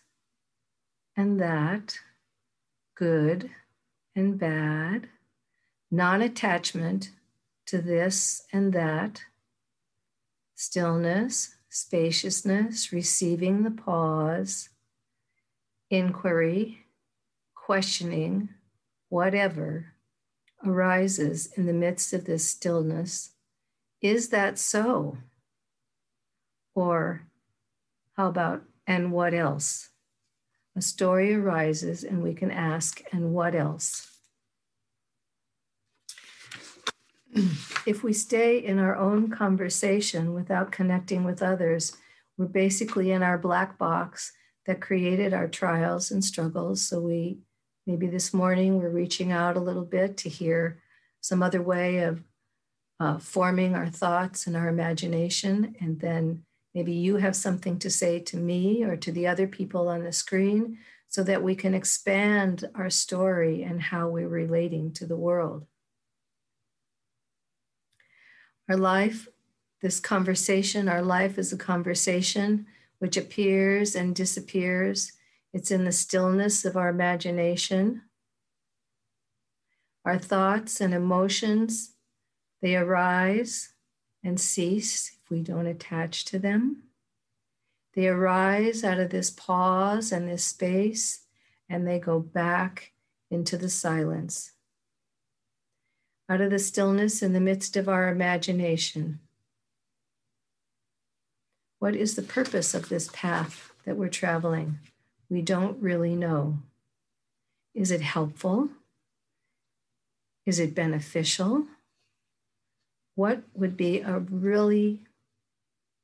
and 1.16 1.40
that, 1.40 1.98
good 2.96 3.50
and 4.16 4.38
bad, 4.38 5.08
non 5.90 6.22
attachment 6.22 7.12
to 7.66 7.82
this 7.82 8.44
and 8.52 8.74
that, 8.74 9.22
stillness, 10.56 11.56
spaciousness, 11.70 12.92
receiving 12.92 13.64
the 13.64 13.72
pause, 13.72 14.70
inquiry, 15.90 16.86
questioning, 17.56 18.50
whatever 19.10 19.94
arises 20.66 21.52
in 21.58 21.66
the 21.66 21.74
midst 21.74 22.14
of 22.14 22.26
this 22.26 22.48
stillness. 22.48 23.32
Is 24.02 24.30
that 24.30 24.60
so? 24.60 25.18
Or 26.76 27.28
how 28.14 28.28
about, 28.28 28.64
and 28.88 29.12
what 29.12 29.34
else? 29.34 29.90
A 30.76 30.82
story 30.82 31.34
arises, 31.34 32.04
and 32.04 32.24
we 32.24 32.34
can 32.34 32.52
ask, 32.52 33.02
and 33.12 33.34
what 33.34 33.56
else? 33.56 34.08
if 37.86 38.04
we 38.04 38.14
stay 38.14 38.58
in 38.58 38.80
our 38.80 38.96
own 38.96 39.30
conversation 39.30 40.34
without 40.34 40.72
connecting 40.72 41.24
with 41.24 41.42
others, 41.42 41.96
we're 42.38 42.46
basically 42.46 43.12
in 43.12 43.24
our 43.24 43.38
black 43.38 43.78
box 43.78 44.32
that 44.66 44.82
created 44.82 45.34
our 45.34 45.48
trials 45.48 46.12
and 46.12 46.24
struggles. 46.24 46.82
So 46.82 47.00
we 47.00 47.40
maybe 47.88 48.08
this 48.08 48.34
morning 48.34 48.78
we're 48.78 48.90
reaching 48.90 49.32
out 49.32 49.58
a 49.58 49.62
little 49.62 49.86
bit 49.86 50.18
to 50.18 50.30
hear 50.30 50.82
some 51.20 51.42
other 51.42 51.62
way 51.62 52.00
of 52.00 52.24
uh, 53.00 53.18
forming 53.18 53.76
our 53.76 53.90
thoughts 53.90 54.46
and 54.46 54.56
our 54.56 54.68
imagination. 54.68 55.76
And 55.80 56.00
then 56.00 56.44
maybe 56.74 56.94
you 56.94 57.18
have 57.18 57.36
something 57.36 57.78
to 57.80 57.90
say 57.90 58.20
to 58.20 58.38
me 58.38 58.84
or 58.84 58.96
to 58.98 59.12
the 59.12 59.28
other 59.28 59.48
people 59.48 59.88
on 59.88 60.04
the 60.04 60.12
screen 60.12 60.78
so 61.08 61.24
that 61.24 61.44
we 61.44 61.56
can 61.56 61.74
expand 61.74 62.70
our 62.74 62.90
story 62.90 63.64
and 63.64 63.82
how 63.82 64.08
we're 64.08 64.30
relating 64.30 64.94
to 64.94 65.06
the 65.06 65.18
world. 65.18 65.66
Our 68.70 68.78
life, 68.78 69.28
this 69.82 70.00
conversation, 70.00 70.88
our 70.88 71.02
life 71.02 71.38
is 71.38 71.52
a 71.52 71.58
conversation 71.58 72.66
which 73.00 73.18
appears 73.18 73.96
and 73.96 74.16
disappears. 74.16 75.12
It's 75.54 75.72
in 75.72 75.84
the 75.84 75.92
stillness 75.92 76.64
of 76.64 76.78
our 76.78 76.88
imagination. 76.88 78.04
Our 80.06 80.18
thoughts 80.18 80.80
and 80.80 80.94
emotions, 80.94 81.96
they 82.62 82.76
arise 82.78 83.74
and 84.24 84.40
cease 84.40 85.18
we 85.32 85.42
don't 85.42 85.66
attach 85.66 86.26
to 86.26 86.38
them. 86.38 86.84
They 87.94 88.08
arise 88.08 88.84
out 88.84 89.00
of 89.00 89.10
this 89.10 89.32
pause 89.32 90.12
and 90.12 90.30
this 90.30 90.44
space, 90.44 91.22
and 91.68 91.88
they 91.88 92.00
go 92.00 92.20
back 92.20 92.92
into 93.30 93.58
the 93.58 93.70
silence 93.70 94.52
out 96.32 96.40
of 96.40 96.50
the 96.50 96.60
stillness 96.60 97.22
in 97.22 97.34
the 97.34 97.42
midst 97.42 97.76
of 97.76 97.90
our 97.90 98.08
imagination. 98.08 99.20
What 101.80 101.94
is 101.94 102.16
the 102.16 102.22
purpose 102.22 102.74
of 102.74 102.88
this 102.88 103.10
path 103.12 103.74
that 103.86 103.98
we're 103.98 104.08
traveling? 104.08 104.80
We 105.30 105.42
don't 105.42 105.82
really 105.82 106.16
know. 106.16 106.60
Is 107.76 107.92
it 107.92 108.00
helpful? 108.00 108.70
Is 110.46 110.58
it 110.58 110.74
beneficial? 110.74 111.66
What 113.16 113.44
would 113.54 113.76
be 113.76 114.00
a 114.00 114.20
really, 114.20 115.02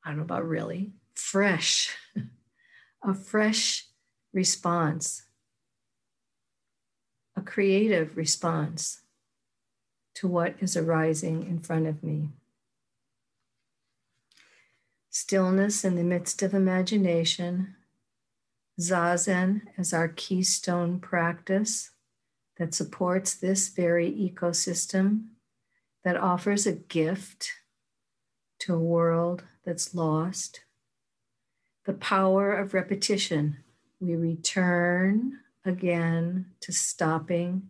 I 0.08 0.12
don't 0.12 0.20
know 0.20 0.24
about 0.24 0.48
really, 0.48 0.94
fresh, 1.16 1.94
a 3.04 3.14
fresh 3.14 3.86
response, 4.32 5.24
a 7.36 7.42
creative 7.42 8.16
response? 8.16 9.02
to 10.18 10.28
what 10.28 10.56
is 10.60 10.76
arising 10.76 11.44
in 11.44 11.60
front 11.60 11.86
of 11.86 12.02
me. 12.02 12.30
Stillness 15.12 15.86
in 15.86 15.96
the 15.96 16.04
midst 16.04 16.42
of 16.42 16.56
imagination, 16.56 17.76
Zazen 18.82 19.62
as 19.78 19.94
our 19.94 20.08
keystone 20.08 21.00
practice 21.00 21.92
that 22.58 22.74
supports 22.74 23.36
this 23.36 23.70
very 23.70 24.12
ecosystem, 24.12 25.28
that 26.04 26.18
offers 26.18 26.66
a 26.66 26.74
gift 26.74 27.52
to 28.58 28.74
a 28.74 28.80
world 28.80 29.44
that's 29.67 29.93
lost. 29.93 30.62
The 31.86 31.93
power 31.93 32.53
of 32.53 32.74
repetition. 32.74 33.57
We 34.00 34.15
return 34.15 35.41
again 35.65 36.47
to 36.62 36.71
stopping 36.71 37.69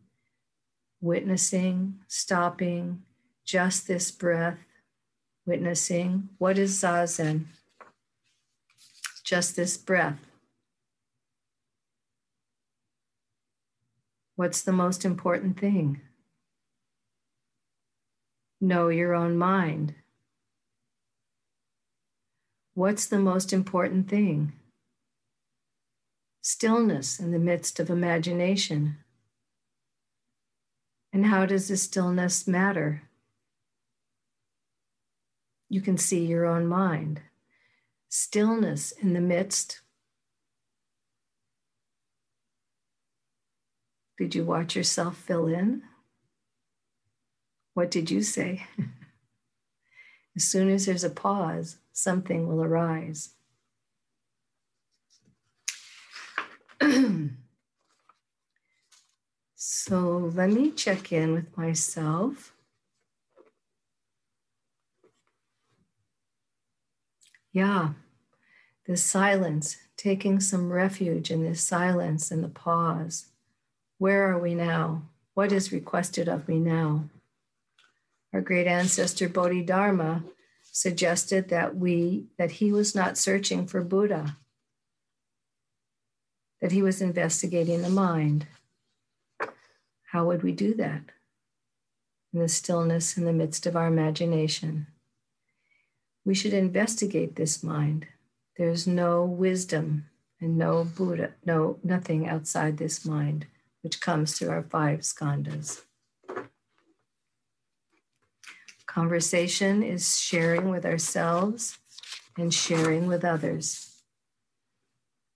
witnessing, 1.02 2.00
stopping, 2.08 3.04
just 3.46 3.88
this 3.88 4.12
breath, 4.12 4.58
witnessing. 5.46 6.30
What 6.38 6.58
is 6.58 6.82
Zazen? 6.82 7.46
Just 9.24 9.56
this 9.56 9.78
breath. 9.78 10.20
What's 14.36 14.62
the 14.62 14.72
most 14.72 15.04
important 15.04 15.60
thing? 15.60 16.02
Know 18.62 18.90
your 18.90 19.14
own 19.14 19.38
mind. 19.38 19.96
What's 22.78 23.08
the 23.08 23.18
most 23.18 23.54
important 23.54 24.08
thing? 24.08 24.54
Stillness 26.44 27.20
in 27.20 27.32
the 27.32 27.40
midst 27.40 27.80
of 27.80 27.90
imagination. 27.90 28.98
And 31.12 31.26
how 31.26 31.48
does 31.48 31.70
the 31.70 31.76
stillness 31.76 32.48
matter? 32.48 33.02
You 35.70 35.82
can 35.82 35.98
see 35.98 36.24
your 36.24 36.46
own 36.46 36.68
mind. 36.68 37.22
Stillness 38.10 38.92
in 38.92 39.14
the 39.14 39.22
midst. 39.22 39.82
Did 44.20 44.36
you 44.36 44.44
watch 44.44 44.76
yourself 44.76 45.18
fill 45.18 45.48
in? 45.48 45.82
What 47.74 47.90
did 47.90 48.12
you 48.12 48.22
say? 48.22 48.68
as 50.38 50.46
soon 50.46 50.70
as 50.70 50.86
there's 50.86 51.04
a 51.04 51.10
pause, 51.10 51.78
something 51.92 52.48
will 52.48 52.64
arise. 52.64 53.32
So 59.88 60.32
let 60.36 60.50
me 60.50 60.72
check 60.72 61.14
in 61.14 61.32
with 61.32 61.58
myself. 61.58 62.54
Yeah, 67.54 67.94
this 68.86 69.02
silence, 69.04 69.78
taking 69.96 70.42
some 70.42 70.74
refuge 70.74 71.32
in 71.32 71.42
this 71.42 71.62
silence 71.62 72.32
and 72.32 72.44
the 72.44 72.50
pause. 72.50 73.28
Where 73.98 74.30
are 74.30 74.40
we 74.40 74.54
now? 74.54 75.04
What 75.36 75.54
is 75.54 75.72
requested 75.72 76.28
of 76.28 76.50
me 76.50 76.60
now? 76.60 77.10
Our 78.34 78.42
great 78.42 78.68
ancestor 78.68 79.30
Bodhidharma 79.30 80.24
suggested 80.72 81.50
that 81.50 81.76
we 81.76 82.26
that 82.38 82.52
he 82.52 82.72
was 82.72 82.94
not 82.94 83.18
searching 83.18 83.66
for 83.66 83.82
Buddha, 83.82 84.38
that 86.62 86.72
he 86.72 86.82
was 86.82 87.02
investigating 87.02 87.82
the 87.82 87.90
mind. 87.90 88.48
How 90.12 90.26
would 90.26 90.44
we 90.44 90.52
do 90.52 90.74
that? 90.76 91.02
In 92.34 92.40
the 92.40 92.50
stillness 92.50 93.18
in 93.18 93.26
the 93.26 93.34
midst 93.34 93.66
of 93.66 93.76
our 93.76 93.88
imagination. 93.88 94.88
We 96.26 96.36
should 96.36 96.54
investigate 96.54 97.36
this 97.36 97.64
mind. 97.64 98.08
There's 98.58 98.86
no 98.86 99.24
wisdom 99.24 100.10
and 100.42 100.58
no 100.58 100.84
Buddha, 100.84 101.34
no 101.46 101.80
nothing 101.84 102.28
outside 102.28 102.78
this 102.78 103.06
mind, 103.06 103.48
which 103.82 104.02
comes 104.02 104.38
through 104.38 104.50
our 104.50 104.64
five 104.64 105.00
skandhas. 105.00 105.84
Conversation 108.98 109.84
is 109.84 110.20
sharing 110.20 110.70
with 110.70 110.84
ourselves 110.84 111.78
and 112.36 112.52
sharing 112.52 113.06
with 113.06 113.24
others. 113.24 114.02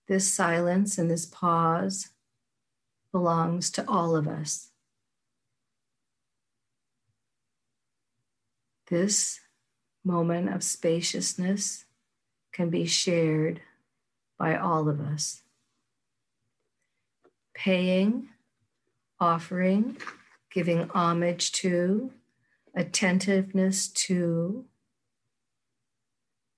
This 0.08 0.26
silence 0.34 0.98
and 0.98 1.08
this 1.08 1.26
pause 1.26 2.08
belongs 3.12 3.70
to 3.70 3.84
all 3.88 4.16
of 4.16 4.26
us. 4.26 4.72
This 8.88 9.38
moment 10.04 10.52
of 10.52 10.64
spaciousness 10.64 11.84
can 12.52 12.68
be 12.68 12.84
shared 12.84 13.60
by 14.40 14.56
all 14.56 14.88
of 14.88 15.00
us. 15.00 15.44
Paying, 17.54 18.30
offering, 19.20 19.98
giving 20.50 20.88
homage 20.88 21.52
to, 21.52 22.10
attentiveness 22.74 23.88
to, 23.88 24.64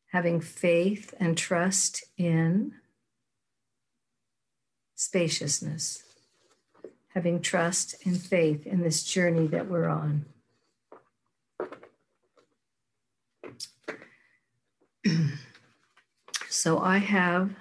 having 0.09 0.41
faith 0.41 1.13
and 1.19 1.37
trust 1.37 2.05
in 2.17 2.73
spaciousness 4.95 6.05
having 7.15 7.41
trust 7.41 7.95
and 8.05 8.21
faith 8.21 8.67
in 8.67 8.83
this 8.83 9.05
journey 9.05 9.47
that 9.47 9.71
we're 9.71 9.89
on. 9.89 10.27
so 16.49 16.81
I 16.81 16.99
have, 16.99 17.55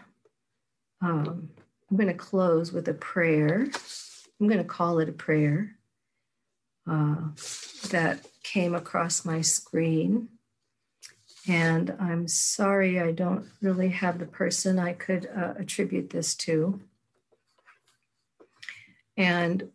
um, 1.01 1.49
I'm 1.89 1.97
going 1.97 2.07
to 2.07 2.15
close 2.15 2.71
with 2.71 2.87
a 2.87 2.95
prayer. 2.95 3.67
I'm 4.39 4.47
going 4.47 4.57
to 4.57 4.63
call 4.63 4.97
it 4.99 5.09
a 5.09 5.13
prayer 5.13 5.75
uh, 6.87 7.15
that 7.89 8.25
came 8.43 8.75
across 8.75 9.25
my 9.25 9.41
screen. 9.41 10.29
And 11.47 11.95
I'm 11.99 12.27
sorry 12.27 12.99
I 12.99 13.11
don't 13.11 13.45
really 13.61 13.89
have 13.89 14.19
the 14.19 14.25
person 14.25 14.79
I 14.79 14.93
could 14.93 15.29
uh, 15.35 15.53
attribute 15.57 16.09
this 16.09 16.35
to 16.35 16.79
and 19.17 19.69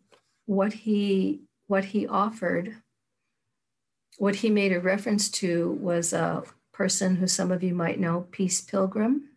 what 0.45 0.73
he 0.73 1.41
what 1.67 1.85
he 1.85 2.07
offered 2.07 2.75
what 4.17 4.35
he 4.35 4.49
made 4.49 4.73
a 4.73 4.79
reference 4.79 5.29
to 5.29 5.71
was 5.81 6.11
a 6.11 6.43
person 6.73 7.15
who 7.15 7.27
some 7.27 7.53
of 7.53 7.63
you 7.63 7.73
might 7.73 8.01
know, 8.01 8.27
Peace 8.31 8.59
Pilgrim, 8.59 9.29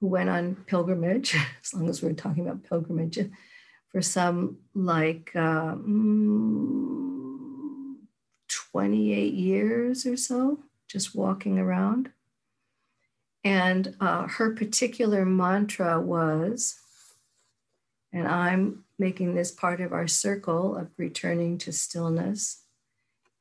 who 0.00 0.08
went 0.08 0.28
on 0.28 0.56
pilgrimage, 0.66 1.36
as 1.62 1.72
long 1.72 1.88
as 1.88 2.02
we're 2.02 2.12
talking 2.12 2.48
about 2.48 2.64
pilgrimage, 2.64 3.18
for 3.90 4.02
some 4.02 4.58
like 4.74 5.32
mm, 5.34 6.28
28 8.48 9.34
years 9.34 10.06
or 10.06 10.16
so, 10.16 10.60
just 10.88 11.14
walking 11.14 11.58
around. 11.58 12.10
And 13.44 13.94
uh, 14.00 14.26
her 14.26 14.54
particular 14.54 15.24
mantra 15.24 16.00
was, 16.00 16.78
and 18.12 18.26
I'm 18.26 18.84
making 18.98 19.34
this 19.34 19.50
part 19.50 19.80
of 19.80 19.92
our 19.92 20.08
circle 20.08 20.76
of 20.76 20.90
returning 20.96 21.56
to 21.58 21.72
stillness 21.72 22.64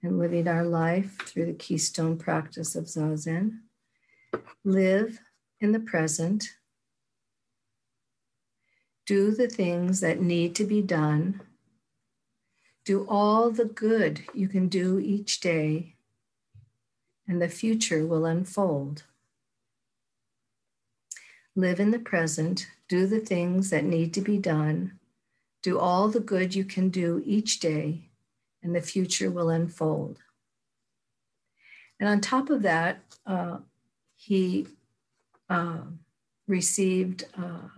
and 0.03 0.19
living 0.19 0.47
our 0.47 0.63
life 0.63 1.17
through 1.25 1.47
the 1.47 1.53
keystone 1.53 2.17
practice 2.17 2.75
of 2.75 2.85
Zazen. 2.85 3.59
Live 4.63 5.19
in 5.59 5.71
the 5.71 5.79
present. 5.79 6.56
Do 9.07 9.31
the 9.31 9.47
things 9.47 10.01
that 10.01 10.21
need 10.21 10.53
to 10.55 10.65
be 10.65 10.81
done. 10.81 11.41
Do 12.83 13.07
all 13.07 13.51
the 13.51 13.65
good 13.65 14.25
you 14.33 14.49
can 14.49 14.67
do 14.67 14.99
each 14.99 15.39
day, 15.39 15.95
and 17.25 17.41
the 17.41 17.47
future 17.47 18.05
will 18.05 18.25
unfold. 18.25 19.03
Live 21.55 21.79
in 21.79 21.91
the 21.91 21.99
present. 21.99 22.67
Do 22.89 23.07
the 23.07 23.19
things 23.19 23.69
that 23.69 23.85
need 23.85 24.13
to 24.13 24.21
be 24.21 24.37
done. 24.37 24.99
Do 25.63 25.79
all 25.79 26.09
the 26.09 26.19
good 26.19 26.53
you 26.53 26.65
can 26.65 26.89
do 26.89 27.23
each 27.25 27.61
day, 27.61 28.09
and 28.61 28.75
the 28.75 28.81
future 28.81 29.31
will 29.31 29.49
unfold. 29.49 30.19
And 31.99 32.09
on 32.09 32.19
top 32.19 32.49
of 32.49 32.61
that, 32.63 32.99
uh, 33.25 33.59
he 34.17 34.67
uh, 35.49 35.79
received, 36.47 37.25
uh, 37.37 37.69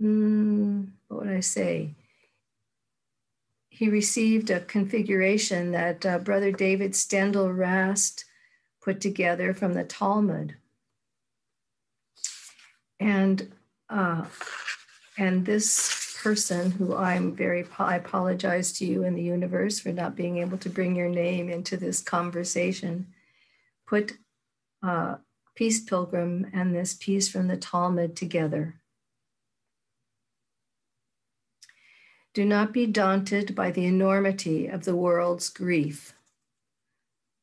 mm, 0.00 0.88
what 1.08 1.20
would 1.20 1.32
I 1.32 1.40
say? 1.40 1.94
He 3.68 3.88
received 3.88 4.50
a 4.50 4.60
configuration 4.60 5.70
that 5.72 6.04
uh, 6.04 6.18
Brother 6.18 6.50
David 6.50 6.92
Steindl-Rast 6.92 8.24
put 8.82 9.00
together 9.00 9.54
from 9.54 9.74
the 9.74 9.84
Talmud. 9.84 10.56
And 12.98 13.52
uh, 13.88 14.24
and 15.16 15.46
this 15.46 16.16
person 16.22 16.70
who 16.70 16.94
I'm 16.94 17.34
very, 17.34 17.66
I 17.78 17.96
apologize 17.96 18.72
to 18.74 18.84
you 18.84 19.04
and 19.04 19.16
the 19.16 19.22
universe 19.22 19.80
for 19.80 19.90
not 19.90 20.16
being 20.16 20.38
able 20.38 20.58
to 20.58 20.68
bring 20.68 20.94
your 20.94 21.08
name 21.08 21.48
into 21.48 21.76
this 21.76 22.00
conversation. 22.00 23.08
Put 23.86 24.12
uh, 24.82 25.16
Peace 25.54 25.80
Pilgrim 25.80 26.50
and 26.52 26.74
this 26.74 26.94
piece 26.94 27.28
from 27.28 27.48
the 27.48 27.56
Talmud 27.56 28.14
together. 28.14 28.80
Do 32.38 32.44
not 32.44 32.72
be 32.72 32.86
daunted 32.86 33.56
by 33.56 33.72
the 33.72 33.84
enormity 33.84 34.68
of 34.68 34.84
the 34.84 34.94
world's 34.94 35.50
grief. 35.50 36.14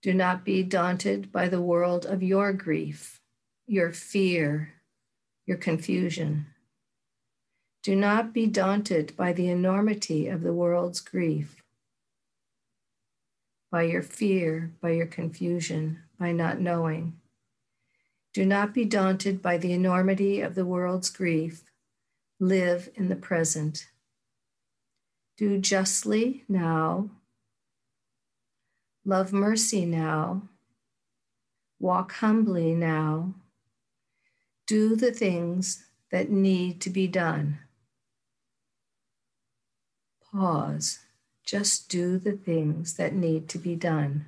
Do 0.02 0.14
not 0.14 0.46
be 0.46 0.64
daunted 0.64 1.34
by 1.34 1.50
the 1.50 1.62
world 1.62 2.06
of 2.06 2.24
your 2.24 2.54
grief, 2.54 3.20
your 3.68 3.92
fear, 3.92 4.76
your 5.46 5.58
confusion. 5.58 6.46
Do 7.84 7.94
not 7.94 8.32
be 8.32 8.46
daunted 8.46 9.18
by 9.18 9.34
the 9.34 9.50
enormity 9.50 10.30
of 10.30 10.44
the 10.44 10.54
world's 10.54 11.02
grief, 11.02 11.62
by 13.70 13.84
your 13.84 14.02
fear, 14.02 14.72
by 14.80 14.92
your 14.92 15.08
confusion, 15.08 16.04
by 16.18 16.32
not 16.32 16.62
knowing. 16.62 17.20
Do 18.34 18.46
not 18.46 18.74
be 18.74 18.86
daunted 18.86 19.42
by 19.42 19.58
the 19.58 19.74
enormity 19.74 20.40
of 20.40 20.56
the 20.56 20.66
world's 20.66 21.10
grief. 21.10 21.66
Live 22.40 22.88
in 22.96 23.10
the 23.10 23.18
present. 23.18 23.88
Do 25.38 25.58
justly 25.58 26.44
now. 26.48 27.10
Love 29.04 29.34
mercy 29.34 29.86
now. 29.86 30.44
Walk 31.80 32.14
humbly 32.14 32.74
now. 32.74 33.34
Do 34.66 34.96
the 34.96 35.12
things 35.12 35.86
that 36.12 36.30
need 36.30 36.82
to 36.82 36.90
be 36.90 37.08
done 37.08 37.60
pause, 40.36 41.00
just 41.46 41.88
do 41.90 42.18
the 42.18 42.34
things 42.34 42.96
that 42.96 43.14
need 43.14 43.48
to 43.50 43.58
be 43.58 43.76
done. 43.76 44.26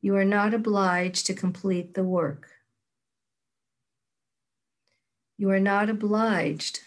You 0.00 0.14
are 0.16 0.24
not 0.24 0.54
obliged 0.54 1.26
to 1.26 1.34
complete 1.34 1.94
the 1.94 2.04
work. 2.04 2.48
You 5.36 5.50
are 5.50 5.60
not 5.60 5.90
obliged 5.90 6.80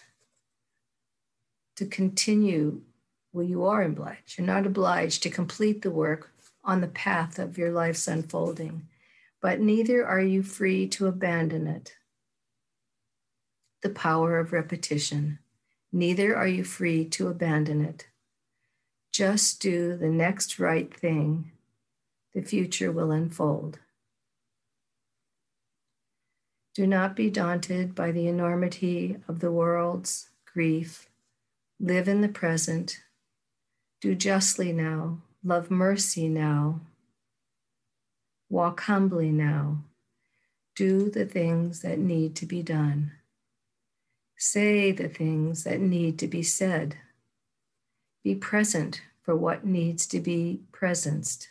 to 1.80 1.86
continue. 1.86 2.82
Well, 3.32 3.46
you 3.46 3.64
are 3.64 3.82
obliged. 3.82 4.36
You're 4.36 4.46
not 4.46 4.66
obliged 4.66 5.22
to 5.22 5.30
complete 5.30 5.80
the 5.80 5.90
work 5.90 6.30
on 6.62 6.82
the 6.82 6.88
path 6.88 7.38
of 7.38 7.56
your 7.56 7.70
life's 7.70 8.06
unfolding, 8.06 8.86
but 9.40 9.60
neither 9.60 10.06
are 10.06 10.20
you 10.20 10.42
free 10.42 10.86
to 10.88 11.06
abandon 11.06 11.66
it. 11.66 11.94
The 13.82 13.88
power 13.88 14.38
of 14.38 14.52
repetition 14.52 15.38
neither 15.90 16.36
are 16.36 16.46
you 16.46 16.64
free 16.64 17.06
to 17.06 17.28
abandon 17.28 17.82
it. 17.82 18.08
Just 19.10 19.62
do 19.62 19.96
the 19.96 20.10
next 20.10 20.58
right 20.58 20.94
thing. 20.94 21.50
The 22.34 22.42
future 22.42 22.92
will 22.92 23.10
unfold. 23.10 23.78
Do 26.74 26.86
not 26.86 27.16
be 27.16 27.30
daunted 27.30 27.94
by 27.94 28.12
the 28.12 28.28
enormity 28.28 29.16
of 29.26 29.40
the 29.40 29.50
world's 29.50 30.28
grief. 30.44 31.09
Live 31.82 32.08
in 32.08 32.20
the 32.20 32.28
present. 32.28 33.00
Do 34.02 34.14
justly 34.14 34.70
now. 34.70 35.22
Love 35.42 35.70
mercy 35.70 36.28
now. 36.28 36.82
Walk 38.50 38.82
humbly 38.82 39.30
now. 39.30 39.84
Do 40.76 41.08
the 41.08 41.24
things 41.24 41.80
that 41.80 41.98
need 41.98 42.36
to 42.36 42.44
be 42.44 42.62
done. 42.62 43.12
Say 44.36 44.92
the 44.92 45.08
things 45.08 45.64
that 45.64 45.80
need 45.80 46.18
to 46.18 46.28
be 46.28 46.42
said. 46.42 46.96
Be 48.22 48.34
present 48.34 49.00
for 49.22 49.34
what 49.34 49.64
needs 49.64 50.06
to 50.08 50.20
be 50.20 50.60
presenced. 50.72 51.46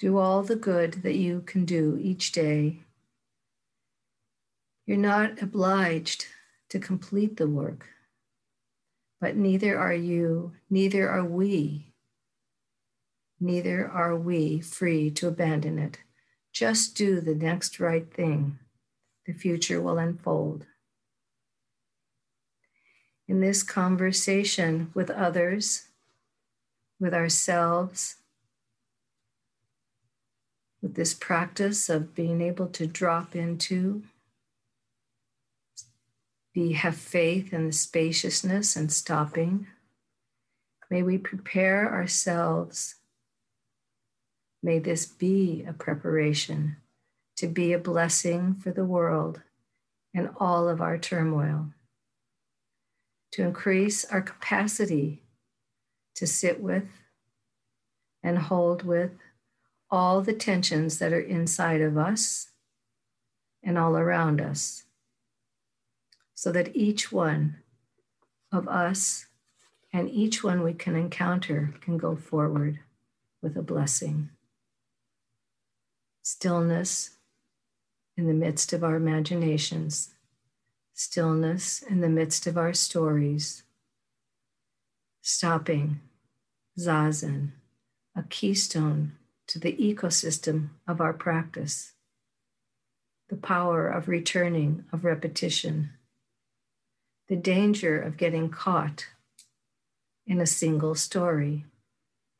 Do 0.00 0.18
all 0.18 0.42
the 0.42 0.56
good 0.56 1.04
that 1.04 1.14
you 1.14 1.42
can 1.42 1.64
do 1.64 1.96
each 2.02 2.32
day. 2.32 2.80
You're 4.86 4.96
not 4.96 5.40
obliged 5.40 6.26
to 6.70 6.78
complete 6.78 7.36
the 7.36 7.48
work, 7.48 7.86
but 9.20 9.36
neither 9.36 9.78
are 9.78 9.94
you, 9.94 10.52
neither 10.70 11.08
are 11.08 11.24
we, 11.24 11.92
neither 13.38 13.88
are 13.88 14.16
we 14.16 14.60
free 14.60 15.10
to 15.10 15.28
abandon 15.28 15.78
it. 15.78 15.98
Just 16.52 16.96
do 16.96 17.20
the 17.20 17.34
next 17.34 17.78
right 17.78 18.12
thing 18.12 18.58
the 19.26 19.32
future 19.32 19.80
will 19.80 19.98
unfold. 19.98 20.66
In 23.28 23.40
this 23.40 23.62
conversation 23.62 24.90
with 24.94 25.10
others, 25.10 25.84
with 26.98 27.14
ourselves, 27.14 28.16
with 30.82 30.94
this 30.94 31.14
practice 31.14 31.88
of 31.88 32.14
being 32.14 32.40
able 32.40 32.66
to 32.68 32.86
drop 32.86 33.36
into, 33.36 34.02
be 36.52 36.72
have 36.72 36.96
faith 36.96 37.52
in 37.52 37.66
the 37.66 37.72
spaciousness 37.72 38.76
and 38.76 38.92
stopping. 38.92 39.66
May 40.90 41.02
we 41.02 41.18
prepare 41.18 41.92
ourselves. 41.92 42.96
May 44.62 44.78
this 44.78 45.06
be 45.06 45.64
a 45.66 45.72
preparation 45.72 46.76
to 47.36 47.46
be 47.46 47.72
a 47.72 47.78
blessing 47.78 48.54
for 48.54 48.70
the 48.70 48.84
world 48.84 49.40
and 50.12 50.28
all 50.38 50.68
of 50.68 50.80
our 50.80 50.98
turmoil, 50.98 51.68
to 53.32 53.42
increase 53.42 54.04
our 54.04 54.20
capacity 54.20 55.22
to 56.16 56.26
sit 56.26 56.60
with 56.60 56.88
and 58.22 58.36
hold 58.36 58.82
with 58.82 59.12
all 59.90 60.20
the 60.20 60.32
tensions 60.32 60.98
that 60.98 61.12
are 61.12 61.20
inside 61.20 61.80
of 61.80 61.96
us 61.96 62.50
and 63.62 63.78
all 63.78 63.96
around 63.96 64.40
us, 64.40 64.84
so 66.40 66.50
that 66.50 66.74
each 66.74 67.12
one 67.12 67.54
of 68.50 68.66
us 68.66 69.26
and 69.92 70.08
each 70.08 70.42
one 70.42 70.62
we 70.62 70.72
can 70.72 70.96
encounter 70.96 71.74
can 71.82 71.98
go 71.98 72.16
forward 72.16 72.78
with 73.42 73.58
a 73.58 73.62
blessing. 73.62 74.30
Stillness 76.22 77.10
in 78.16 78.26
the 78.26 78.32
midst 78.32 78.72
of 78.72 78.82
our 78.82 78.96
imaginations, 78.96 80.14
stillness 80.94 81.82
in 81.82 82.00
the 82.00 82.08
midst 82.08 82.46
of 82.46 82.56
our 82.56 82.72
stories, 82.72 83.62
stopping 85.20 86.00
Zazen, 86.78 87.50
a 88.16 88.22
keystone 88.22 89.12
to 89.46 89.58
the 89.58 89.74
ecosystem 89.74 90.70
of 90.88 91.02
our 91.02 91.12
practice, 91.12 91.92
the 93.28 93.36
power 93.36 93.86
of 93.86 94.08
returning, 94.08 94.86
of 94.90 95.04
repetition, 95.04 95.90
the 97.30 97.36
danger 97.36 97.96
of 97.96 98.16
getting 98.16 98.50
caught 98.50 99.06
in 100.26 100.40
a 100.40 100.46
single 100.46 100.96
story, 100.96 101.64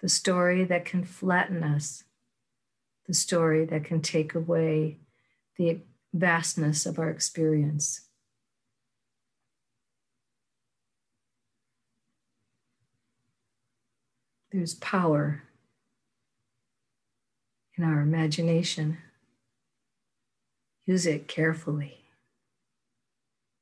the 0.00 0.08
story 0.08 0.64
that 0.64 0.84
can 0.84 1.04
flatten 1.04 1.62
us, 1.62 2.02
the 3.06 3.14
story 3.14 3.64
that 3.64 3.84
can 3.84 4.02
take 4.02 4.34
away 4.34 4.98
the 5.56 5.78
vastness 6.12 6.86
of 6.86 6.98
our 6.98 7.08
experience. 7.08 8.00
There's 14.50 14.74
power 14.74 15.44
in 17.76 17.84
our 17.84 18.00
imagination. 18.00 18.98
Use 20.84 21.06
it 21.06 21.28
carefully. 21.28 21.99